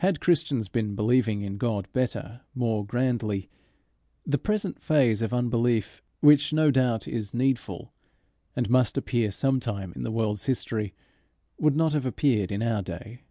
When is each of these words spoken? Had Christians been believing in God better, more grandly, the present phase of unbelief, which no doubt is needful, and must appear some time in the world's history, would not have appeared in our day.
Had 0.00 0.20
Christians 0.20 0.68
been 0.68 0.94
believing 0.94 1.40
in 1.40 1.56
God 1.56 1.88
better, 1.94 2.42
more 2.54 2.84
grandly, 2.84 3.48
the 4.26 4.36
present 4.36 4.78
phase 4.78 5.22
of 5.22 5.32
unbelief, 5.32 6.02
which 6.20 6.52
no 6.52 6.70
doubt 6.70 7.08
is 7.08 7.32
needful, 7.32 7.94
and 8.54 8.68
must 8.68 8.98
appear 8.98 9.30
some 9.30 9.58
time 9.58 9.94
in 9.96 10.02
the 10.02 10.12
world's 10.12 10.44
history, 10.44 10.92
would 11.58 11.76
not 11.76 11.94
have 11.94 12.04
appeared 12.04 12.52
in 12.52 12.62
our 12.62 12.82
day. 12.82 13.22